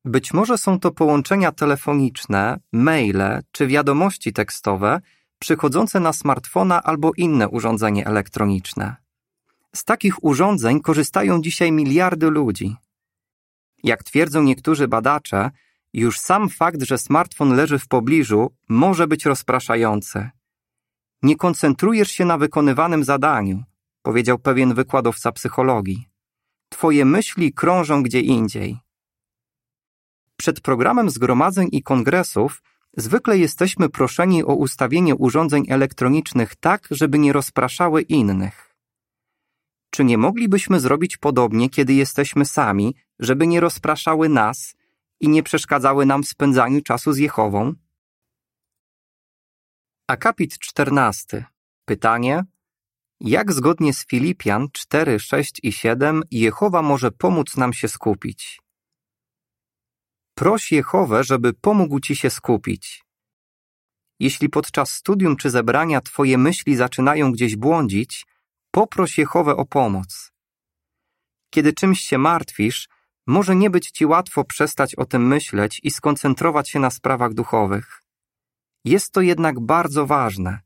Być 0.05 0.33
może 0.33 0.57
są 0.57 0.79
to 0.79 0.91
połączenia 0.91 1.51
telefoniczne, 1.51 2.59
maile 2.73 3.41
czy 3.51 3.67
wiadomości 3.67 4.33
tekstowe 4.33 5.01
przychodzące 5.39 5.99
na 5.99 6.13
smartfona 6.13 6.83
albo 6.83 7.11
inne 7.17 7.49
urządzenie 7.49 8.05
elektroniczne. 8.07 8.95
Z 9.75 9.83
takich 9.83 10.23
urządzeń 10.23 10.81
korzystają 10.81 11.41
dzisiaj 11.41 11.71
miliardy 11.71 12.29
ludzi. 12.29 12.75
Jak 13.83 14.03
twierdzą 14.03 14.43
niektórzy 14.43 14.87
badacze, 14.87 15.51
już 15.99 16.19
sam 16.19 16.49
fakt, 16.49 16.81
że 16.81 16.97
smartfon 16.97 17.55
leży 17.55 17.79
w 17.79 17.87
pobliżu, 17.87 18.55
może 18.69 19.07
być 19.07 19.25
rozpraszający. 19.25 20.29
Nie 21.21 21.35
koncentrujesz 21.35 22.11
się 22.11 22.25
na 22.25 22.37
wykonywanym 22.37 23.03
zadaniu, 23.03 23.63
powiedział 24.01 24.39
pewien 24.39 24.73
wykładowca 24.73 25.31
psychologii. 25.31 26.07
Twoje 26.69 27.05
myśli 27.05 27.53
krążą 27.53 28.03
gdzie 28.03 28.21
indziej. 28.21 28.77
Przed 30.37 30.61
programem 30.61 31.09
zgromadzeń 31.09 31.69
i 31.71 31.83
kongresów 31.83 32.63
zwykle 32.97 33.37
jesteśmy 33.37 33.89
proszeni 33.89 34.43
o 34.43 34.55
ustawienie 34.55 35.15
urządzeń 35.15 35.65
elektronicznych 35.69 36.55
tak, 36.55 36.87
żeby 36.91 37.19
nie 37.19 37.33
rozpraszały 37.33 38.01
innych. 38.01 38.75
Czy 39.89 40.03
nie 40.03 40.17
moglibyśmy 40.17 40.79
zrobić 40.79 41.17
podobnie, 41.17 41.69
kiedy 41.69 41.93
jesteśmy 41.93 42.45
sami, 42.45 42.95
żeby 43.19 43.47
nie 43.47 43.59
rozpraszały 43.59 44.29
nas 44.29 44.75
i 45.25 45.29
nie 45.29 45.43
przeszkadzały 45.43 46.05
nam 46.05 46.23
w 46.23 46.27
spędzaniu 46.27 46.81
czasu 46.81 47.13
z 47.13 47.17
Jehową? 47.17 47.73
Akapit 50.07 50.59
14. 50.59 51.45
Pytanie: 51.85 52.43
jak 53.19 53.51
zgodnie 53.53 53.93
z 53.93 54.05
Filipian 54.05 54.67
4, 54.73 55.19
6 55.19 55.59
i 55.63 55.71
7 55.71 56.23
Jehowa 56.31 56.81
może 56.81 57.11
pomóc 57.11 57.57
nam 57.57 57.73
się 57.73 57.87
skupić? 57.87 58.59
Proś 60.35 60.71
Jehowę, 60.71 61.23
żeby 61.23 61.53
pomógł 61.53 61.99
ci 61.99 62.15
się 62.15 62.29
skupić. 62.29 63.03
Jeśli 64.19 64.49
podczas 64.49 64.91
studium 64.91 65.35
czy 65.37 65.49
zebrania 65.49 66.01
twoje 66.01 66.37
myśli 66.37 66.75
zaczynają 66.75 67.31
gdzieś 67.31 67.55
błądzić, 67.55 68.25
poproś 68.71 69.17
Jehowę 69.17 69.55
o 69.55 69.65
pomoc. 69.65 70.31
Kiedy 71.49 71.73
czymś 71.73 71.99
się 72.01 72.17
martwisz, 72.17 72.87
może 73.27 73.55
nie 73.55 73.69
być 73.69 73.91
ci 73.91 74.05
łatwo 74.05 74.43
przestać 74.43 74.95
o 74.95 75.05
tym 75.05 75.27
myśleć 75.27 75.81
i 75.83 75.91
skoncentrować 75.91 76.69
się 76.69 76.79
na 76.79 76.89
sprawach 76.89 77.33
duchowych. 77.33 78.01
Jest 78.83 79.11
to 79.11 79.21
jednak 79.21 79.59
bardzo 79.59 80.05
ważne. 80.05 80.59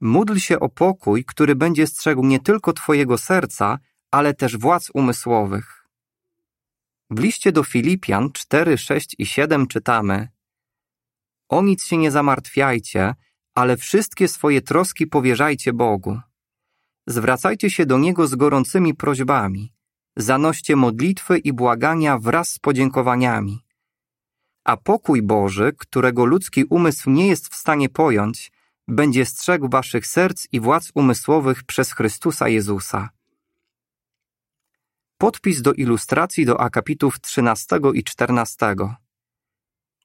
Módl 0.00 0.36
się 0.36 0.60
o 0.60 0.68
pokój, 0.68 1.24
który 1.24 1.54
będzie 1.54 1.86
strzegł 1.86 2.26
nie 2.26 2.40
tylko 2.40 2.72
Twojego 2.72 3.18
serca, 3.18 3.78
ale 4.10 4.34
też 4.34 4.56
władz 4.56 4.90
umysłowych. 4.94 5.88
W 7.10 7.20
liście 7.20 7.52
do 7.52 7.64
Filipian 7.64 8.32
4, 8.32 8.78
6 8.78 9.16
i 9.18 9.26
7 9.26 9.66
czytamy 9.66 10.28
O 11.48 11.62
nic 11.62 11.84
się 11.84 11.96
nie 11.96 12.10
zamartwiajcie, 12.10 13.14
ale 13.54 13.76
wszystkie 13.76 14.28
swoje 14.28 14.62
troski 14.62 15.06
powierzajcie 15.06 15.72
Bogu. 15.72 16.20
Zwracajcie 17.06 17.70
się 17.70 17.86
do 17.86 17.98
Niego 17.98 18.26
z 18.26 18.34
gorącymi 18.34 18.94
prośbami. 18.94 19.71
Zanoście 20.16 20.76
modlitwy 20.76 21.38
i 21.38 21.52
błagania 21.52 22.18
wraz 22.18 22.50
z 22.50 22.58
podziękowaniami. 22.58 23.64
A 24.64 24.76
pokój 24.76 25.22
Boży, 25.22 25.72
którego 25.78 26.24
ludzki 26.24 26.64
umysł 26.64 27.10
nie 27.10 27.28
jest 27.28 27.48
w 27.48 27.54
stanie 27.54 27.88
pojąć, 27.88 28.52
będzie 28.88 29.26
strzegł 29.26 29.68
waszych 29.68 30.06
serc 30.06 30.46
i 30.52 30.60
władz 30.60 30.90
umysłowych 30.94 31.64
przez 31.64 31.92
Chrystusa 31.92 32.48
Jezusa. 32.48 33.08
Podpis 35.18 35.62
do 35.62 35.72
ilustracji 35.72 36.46
do 36.46 36.60
akapitów 36.60 37.20
13 37.20 37.78
i 37.94 38.04
14. 38.04 38.74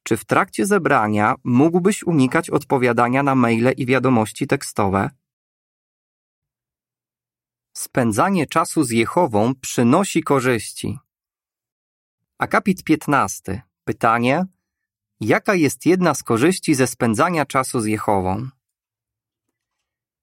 Czy 0.03 0.17
w 0.17 0.25
trakcie 0.25 0.65
zebrania 0.65 1.35
mógłbyś 1.43 2.03
unikać 2.03 2.49
odpowiadania 2.49 3.23
na 3.23 3.35
maile 3.35 3.71
i 3.77 3.85
wiadomości 3.85 4.47
tekstowe? 4.47 5.09
Spędzanie 7.77 8.47
czasu 8.47 8.83
z 8.83 8.91
Jehową 8.91 9.55
przynosi 9.55 10.23
korzyści. 10.23 10.99
Akapit 12.37 12.83
15. 12.83 13.61
Pytanie: 13.83 14.45
Jaka 15.19 15.55
jest 15.55 15.85
jedna 15.85 16.13
z 16.13 16.23
korzyści 16.23 16.75
ze 16.75 16.87
spędzania 16.87 17.45
czasu 17.45 17.79
z 17.79 17.85
Jehową? 17.85 18.49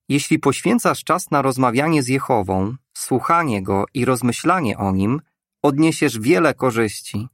Jeśli 0.08 0.38
poświęcasz 0.38 1.04
czas 1.04 1.30
na 1.30 1.42
rozmawianie 1.42 2.02
z 2.02 2.08
Jehową, 2.08 2.76
słuchanie 2.94 3.62
go 3.62 3.84
i 3.94 4.04
rozmyślanie 4.04 4.78
o 4.78 4.92
nim, 4.92 5.20
odniesiesz 5.62 6.18
wiele 6.18 6.54
korzyści. 6.54 7.28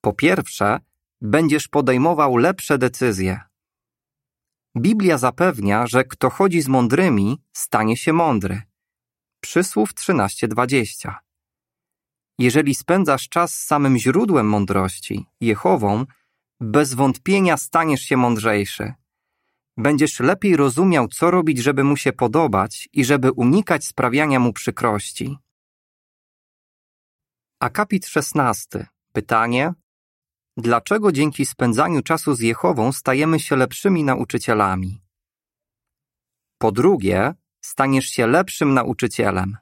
Po 0.00 0.12
pierwsze, 0.12 0.80
będziesz 1.20 1.68
podejmował 1.68 2.36
lepsze 2.36 2.78
decyzje. 2.78 3.40
Biblia 4.76 5.18
zapewnia, 5.18 5.86
że 5.86 6.04
kto 6.04 6.30
chodzi 6.30 6.60
z 6.60 6.68
mądrymi, 6.68 7.42
stanie 7.52 7.96
się 7.96 8.12
mądry. 8.12 8.67
Przysłów 9.40 9.94
13:20. 9.94 11.14
Jeżeli 12.38 12.74
spędzasz 12.74 13.28
czas 13.28 13.54
z 13.54 13.64
samym 13.66 13.98
źródłem 13.98 14.48
mądrości, 14.48 15.26
Jehową, 15.40 16.04
bez 16.60 16.94
wątpienia 16.94 17.56
staniesz 17.56 18.00
się 18.00 18.16
mądrzejszy. 18.16 18.94
Będziesz 19.76 20.20
lepiej 20.20 20.56
rozumiał, 20.56 21.08
co 21.08 21.30
robić, 21.30 21.58
żeby 21.58 21.84
mu 21.84 21.96
się 21.96 22.12
podobać 22.12 22.88
i 22.92 23.04
żeby 23.04 23.32
unikać 23.32 23.84
sprawiania 23.84 24.40
mu 24.40 24.52
przykrości. 24.52 25.36
Akapit 27.60 28.06
16. 28.06 28.86
Pytanie: 29.12 29.72
Dlaczego 30.56 31.12
dzięki 31.12 31.46
spędzaniu 31.46 32.02
czasu 32.02 32.34
z 32.34 32.40
Jehową 32.40 32.92
stajemy 32.92 33.40
się 33.40 33.56
lepszymi 33.56 34.04
nauczycielami? 34.04 35.02
Po 36.58 36.72
drugie, 36.72 37.34
staniesz 37.68 38.06
się 38.06 38.26
lepszym 38.26 38.74
nauczycielem. 38.74 39.56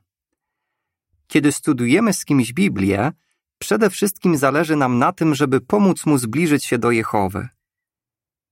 Kiedy 1.27 1.53
studujemy 1.53 2.13
z 2.13 2.25
kimś 2.25 2.53
Biblię, 2.53 3.13
przede 3.59 3.91
wszystkim 3.91 4.37
zależy 4.37 4.77
nam 4.77 4.99
na 4.99 5.13
tym, 5.13 5.35
żeby 5.35 5.61
pomóc 5.61 6.07
mu 6.07 6.19
zbliżyć 6.19 6.65
się 6.65 6.79
do 6.79 6.91
Jehowy. 6.91 7.49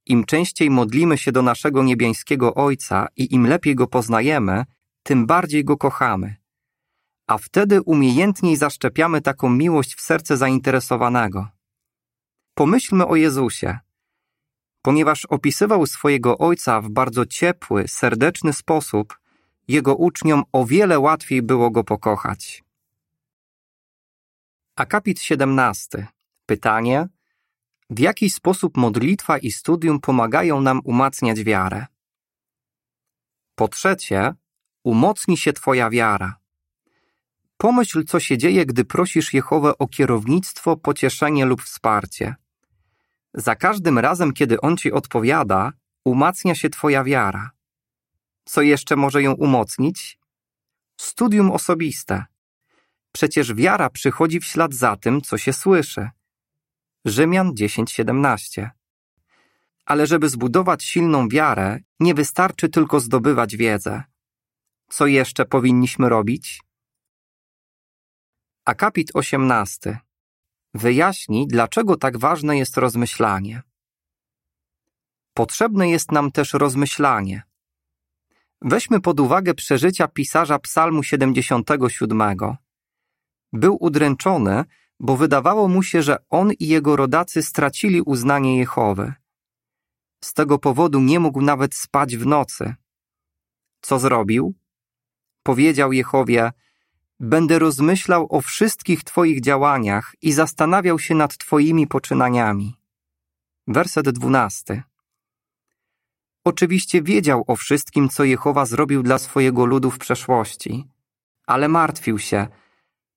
Im 0.07 0.25
częściej 0.25 0.71
modlimy 0.71 1.19
się 1.19 1.33
do 1.33 1.43
naszego 1.43 1.83
niebiańskiego 1.83 2.55
Ojca 2.55 3.07
i 3.17 3.35
im 3.35 3.47
lepiej 3.47 3.75
go 3.75 3.87
poznajemy, 3.87 4.65
tym 5.03 5.27
bardziej 5.27 5.65
go 5.65 5.77
kochamy. 5.77 6.37
A 7.27 7.39
wtedy 7.39 7.83
umiejętniej 7.83 8.57
zaszczepiamy 8.57 9.21
taką 9.21 9.51
miłość 9.51 9.95
w 9.95 10.01
serce 10.01 10.37
zainteresowanego. 10.37 11.49
Pomyślmy 12.55 13.07
o 13.07 13.17
Jezusie. 13.17 13.79
Ponieważ 14.83 15.25
opisywał 15.25 15.87
swojego 15.87 16.39
Ojca 16.39 16.81
w 16.81 16.91
bardzo 16.91 17.27
ciepły, 17.27 17.85
serdeczny 17.89 18.53
sposób, 18.53 19.19
jego 19.69 19.95
uczniom 19.95 20.43
o 20.53 20.65
wiele 20.65 20.99
łatwiej 20.99 21.43
było 21.43 21.71
go 21.71 21.85
pokochać. 21.85 22.65
Akapit 24.77 25.21
17. 25.21 26.07
Pytanie: 26.47 27.09
W 27.91 27.99
jaki 27.99 28.31
sposób 28.31 28.77
modlitwa 28.77 29.39
i 29.39 29.51
studium 29.51 30.01
pomagają 30.01 30.61
nam 30.61 30.81
umacniać 30.85 31.45
wiarę? 31.45 31.87
Po 33.55 33.69
trzecie, 33.69 34.35
umocni 34.85 35.37
się 35.37 35.53
Twoja 35.53 35.91
wiara. 35.91 36.37
Pomyśl, 37.57 38.05
co 38.05 38.21
się 38.21 38.39
dzieje, 38.39 38.67
gdy 38.67 38.85
prosisz 38.85 39.35
Jehowę 39.35 39.79
o 39.79 39.89
kierownictwo, 39.89 40.77
pocieszenie 40.77 41.45
lub 41.47 41.63
wsparcie. 41.63 42.35
Za 43.35 43.57
każdym 43.57 43.99
razem, 43.99 44.33
kiedy 44.33 44.61
On 44.61 44.77
Ci 44.77 44.93
odpowiada, 44.93 45.73
umacnia 46.05 46.55
się 46.55 46.71
Twoja 46.71 47.05
wiara. 47.05 47.51
Co 48.45 48.63
jeszcze 48.63 48.97
może 48.97 49.23
ją 49.23 49.33
umocnić? 49.33 50.19
Studium 51.01 51.51
osobiste. 51.51 52.25
Przecież 53.13 53.55
wiara 53.55 53.91
przychodzi 53.91 54.41
w 54.41 54.45
ślad 54.45 54.75
za 54.75 54.97
tym, 54.97 55.21
co 55.23 55.39
się 55.39 55.53
słyszy. 55.53 56.11
Rzymian 57.05 57.53
10:17. 57.55 58.71
Ale 59.85 60.07
żeby 60.07 60.29
zbudować 60.29 60.85
silną 60.85 61.29
wiarę, 61.29 61.79
nie 62.01 62.15
wystarczy 62.15 62.69
tylko 62.69 63.01
zdobywać 63.01 63.57
wiedzę. 63.57 64.03
Co 64.89 65.07
jeszcze 65.07 65.45
powinniśmy 65.45 66.09
robić? 66.09 66.63
Akapit 68.65 69.11
18. 69.15 69.99
Wyjaśni, 70.75 71.47
dlaczego 71.47 71.97
tak 71.97 72.19
ważne 72.19 72.59
jest 72.59 72.77
rozmyślanie. 72.77 73.63
Potrzebne 75.35 75.89
jest 75.89 76.13
nam 76.13 76.33
też 76.33 76.53
rozmyślanie. 76.53 77.43
Weźmy 78.67 79.01
pod 79.01 79.21
uwagę 79.21 79.55
przeżycia 79.55 80.09
pisarza 80.09 80.59
Psalmu 80.59 81.03
77. 81.03 82.37
Był 83.53 83.77
udręczony, 83.81 84.65
bo 85.01 85.17
wydawało 85.17 85.69
mu 85.69 85.83
się, 85.83 86.03
że 86.03 86.17
on 86.31 86.53
i 86.53 86.67
jego 86.69 86.97
rodacy 86.97 87.43
stracili 87.43 88.03
uznanie 88.03 88.59
Jehowy. 88.59 89.13
Z 90.25 90.33
tego 90.33 90.59
powodu 90.59 91.01
nie 91.01 91.21
mógł 91.21 91.41
nawet 91.41 91.75
spać 91.75 92.17
w 92.17 92.27
nocy. 92.27 92.75
Co 93.81 93.99
zrobił? 93.99 94.55
Powiedział 95.43 95.93
Jehowie: 95.93 96.53
Będę 97.21 97.59
rozmyślał 97.59 98.27
o 98.31 98.41
wszystkich 98.41 99.05
Twoich 99.05 99.41
działaniach 99.41 100.15
i 100.23 100.33
zastanawiał 100.33 100.99
się 100.99 101.15
nad 101.15 101.39
Twoimi 101.39 101.87
poczynaniami. 101.87 102.77
Werset 103.67 104.11
dwunasty. 104.11 104.83
Oczywiście 106.45 107.03
wiedział 107.03 107.45
o 107.47 107.57
wszystkim, 107.57 108.09
co 108.09 108.25
Jehowa 108.25 108.67
zrobił 108.67 109.03
dla 109.03 109.19
swojego 109.19 109.67
ludu 109.67 109.91
w 109.91 109.99
przeszłości, 109.99 110.89
ale 111.47 111.69
martwił 111.69 112.19
się, 112.19 112.47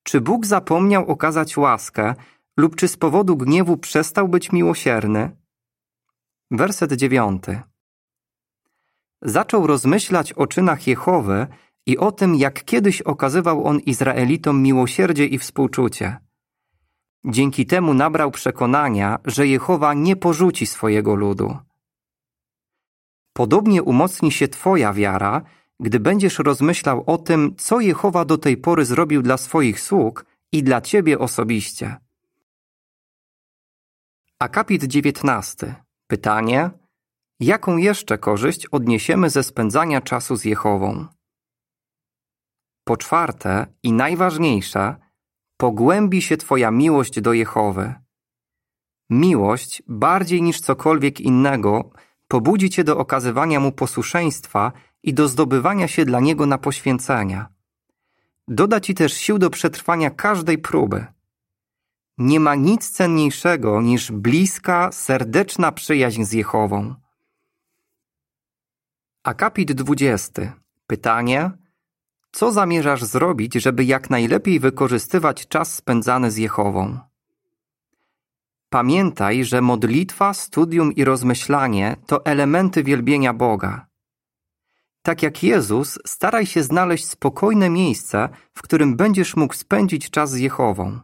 czy 0.03 0.21
Bóg 0.21 0.45
zapomniał 0.45 1.07
okazać 1.07 1.57
łaskę 1.57 2.15
lub 2.57 2.75
czy 2.75 2.87
z 2.87 2.97
powodu 2.97 3.37
gniewu 3.37 3.77
przestał 3.77 4.27
być 4.27 4.51
miłosierny? 4.51 5.31
Werset 6.51 6.93
dziewiąty. 6.93 7.61
Zaczął 9.21 9.67
rozmyślać 9.67 10.33
o 10.33 10.47
czynach 10.47 10.87
Jehowy 10.87 11.47
i 11.85 11.97
o 11.97 12.11
tym, 12.11 12.35
jak 12.35 12.63
kiedyś 12.63 13.01
okazywał 13.01 13.65
on 13.65 13.79
Izraelitom 13.79 14.61
miłosierdzie 14.61 15.25
i 15.25 15.37
współczucie. 15.37 16.17
Dzięki 17.25 17.65
temu 17.65 17.93
nabrał 17.93 18.31
przekonania, 18.31 19.19
że 19.25 19.47
Jehowa 19.47 19.93
nie 19.93 20.15
porzuci 20.15 20.65
swojego 20.65 21.15
ludu. 21.15 21.57
Podobnie 23.37 23.83
umocni 23.83 24.31
się 24.31 24.47
Twoja 24.47 24.93
wiara, 24.93 25.41
gdy 25.79 25.99
będziesz 25.99 26.39
rozmyślał 26.39 27.03
o 27.05 27.17
tym, 27.17 27.55
co 27.57 27.79
Jehowa 27.79 28.25
do 28.25 28.37
tej 28.37 28.57
pory 28.57 28.85
zrobił 28.85 29.21
dla 29.21 29.37
swoich 29.37 29.79
sług 29.81 30.25
i 30.51 30.63
dla 30.63 30.81
Ciebie 30.81 31.19
osobiście. 31.19 31.97
Akapit 34.39 34.83
19. 34.83 35.75
Pytanie: 36.07 36.69
Jaką 37.39 37.77
jeszcze 37.77 38.17
korzyść 38.17 38.65
odniesiemy 38.65 39.29
ze 39.29 39.43
spędzania 39.43 40.01
czasu 40.01 40.35
z 40.35 40.45
Jehową? 40.45 41.05
Po 42.83 42.97
czwarte 42.97 43.67
i 43.83 43.93
najważniejsze, 43.93 44.95
pogłębi 45.57 46.21
się 46.21 46.37
Twoja 46.37 46.71
miłość 46.71 47.21
do 47.21 47.33
Jehowy. 47.33 47.93
Miłość, 49.09 49.83
bardziej 49.87 50.41
niż 50.41 50.61
cokolwiek 50.61 51.21
innego, 51.21 51.91
pobudzi 52.27 52.69
Cię 52.69 52.83
do 52.83 52.97
okazywania 52.97 53.59
Mu 53.59 53.71
posłuszeństwa 53.71 54.71
i 55.03 55.13
do 55.13 55.27
zdobywania 55.27 55.87
się 55.87 56.05
dla 56.05 56.19
Niego 56.19 56.45
na 56.45 56.57
poświęcenia. 56.57 57.49
Doda 58.47 58.79
Ci 58.79 58.93
też 58.93 59.13
sił 59.13 59.37
do 59.37 59.49
przetrwania 59.49 60.09
każdej 60.09 60.57
próby. 60.57 61.05
Nie 62.17 62.39
ma 62.39 62.55
nic 62.55 62.89
cenniejszego 62.89 63.81
niż 63.81 64.11
bliska, 64.11 64.91
serdeczna 64.91 65.71
przyjaźń 65.71 66.23
z 66.23 66.31
Jehową. 66.31 66.95
Akapit 69.23 69.71
20. 69.71 70.53
Pytanie: 70.87 71.51
Co 72.31 72.51
zamierzasz 72.51 73.03
zrobić, 73.03 73.53
żeby 73.53 73.85
jak 73.85 74.09
najlepiej 74.09 74.59
wykorzystywać 74.59 75.47
czas 75.47 75.75
spędzany 75.75 76.31
z 76.31 76.37
Jehową? 76.37 76.99
Pamiętaj, 78.69 79.45
że 79.45 79.61
modlitwa, 79.61 80.33
studium 80.33 80.93
i 80.93 81.03
rozmyślanie 81.03 81.95
to 82.05 82.25
elementy 82.25 82.83
wielbienia 82.83 83.33
Boga. 83.33 83.87
Tak 85.01 85.23
jak 85.23 85.43
Jezus, 85.43 85.99
staraj 86.05 86.45
się 86.45 86.63
znaleźć 86.63 87.05
spokojne 87.05 87.69
miejsce, 87.69 88.29
w 88.53 88.61
którym 88.61 88.95
będziesz 88.95 89.35
mógł 89.35 89.53
spędzić 89.53 90.09
czas 90.09 90.31
z 90.31 90.37
Jehową. 90.37 90.99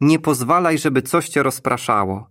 Nie 0.00 0.18
pozwalaj, 0.18 0.78
żeby 0.78 1.02
coś 1.02 1.28
cię 1.28 1.42
rozpraszało. 1.42 2.30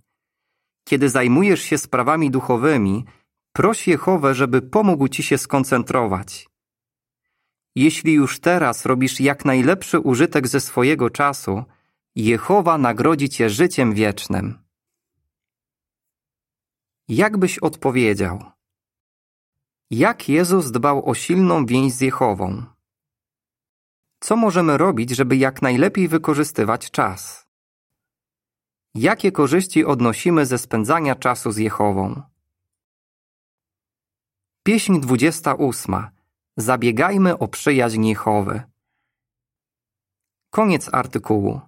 Kiedy 0.83 1.09
zajmujesz 1.09 1.61
się 1.61 1.77
sprawami 1.77 2.31
duchowymi, 2.31 3.05
proś 3.53 3.87
Jehowę, 3.87 4.35
żeby 4.35 4.61
pomógł 4.61 5.07
ci 5.07 5.23
się 5.23 5.37
skoncentrować. 5.37 6.47
Jeśli 7.75 8.13
już 8.13 8.39
teraz 8.39 8.85
robisz 8.85 9.19
jak 9.19 9.45
najlepszy 9.45 9.99
użytek 9.99 10.47
ze 10.47 10.59
swojego 10.59 11.09
czasu, 11.09 11.63
Jehowa 12.19 12.77
nagrodzi 12.77 13.29
cię 13.29 13.49
życiem 13.49 13.93
wiecznym. 13.93 14.59
Jak 17.07 17.37
byś 17.37 17.59
odpowiedział? 17.59 18.51
Jak 19.89 20.29
Jezus 20.29 20.71
dbał 20.71 21.09
o 21.09 21.13
silną 21.13 21.65
więź 21.65 21.93
z 21.93 22.01
Jehową? 22.01 22.65
Co 24.19 24.35
możemy 24.35 24.77
robić, 24.77 25.09
żeby 25.09 25.37
jak 25.37 25.61
najlepiej 25.61 26.07
wykorzystywać 26.07 26.91
czas? 26.91 27.47
Jakie 28.95 29.31
korzyści 29.31 29.85
odnosimy 29.85 30.45
ze 30.45 30.57
spędzania 30.57 31.15
czasu 31.15 31.51
z 31.51 31.57
Jehową? 31.57 32.21
Pieśń 34.63 34.99
28. 34.99 36.07
Zabiegajmy 36.57 37.37
o 37.37 37.47
przyjaźń 37.47 38.05
Jehowy. 38.05 38.63
Koniec 40.49 40.93
artykułu. 40.93 41.61